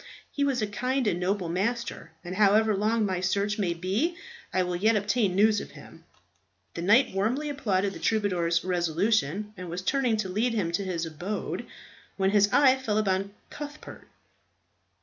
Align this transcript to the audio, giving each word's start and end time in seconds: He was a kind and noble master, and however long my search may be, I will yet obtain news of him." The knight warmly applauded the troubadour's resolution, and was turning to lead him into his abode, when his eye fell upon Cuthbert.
He 0.31 0.43
was 0.43 0.63
a 0.63 0.65
kind 0.65 1.05
and 1.05 1.19
noble 1.19 1.47
master, 1.47 2.09
and 2.23 2.35
however 2.35 2.75
long 2.75 3.05
my 3.05 3.19
search 3.19 3.59
may 3.59 3.75
be, 3.75 4.17
I 4.51 4.63
will 4.63 4.75
yet 4.75 4.95
obtain 4.95 5.35
news 5.35 5.61
of 5.61 5.69
him." 5.73 6.05
The 6.73 6.81
knight 6.81 7.13
warmly 7.13 7.49
applauded 7.49 7.93
the 7.93 7.99
troubadour's 7.99 8.63
resolution, 8.65 9.53
and 9.55 9.69
was 9.69 9.83
turning 9.83 10.17
to 10.17 10.27
lead 10.27 10.55
him 10.55 10.69
into 10.69 10.81
his 10.85 11.05
abode, 11.05 11.67
when 12.17 12.31
his 12.31 12.51
eye 12.51 12.77
fell 12.79 12.97
upon 12.97 13.35
Cuthbert. 13.51 14.07